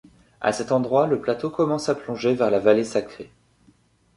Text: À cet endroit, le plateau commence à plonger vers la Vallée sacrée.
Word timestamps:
À 0.39 0.51
cet 0.51 0.71
endroit, 0.71 1.05
le 1.05 1.21
plateau 1.21 1.51
commence 1.51 1.87
à 1.87 1.93
plonger 1.93 2.33
vers 2.33 2.49
la 2.49 2.57
Vallée 2.57 2.83
sacrée. 2.85 3.31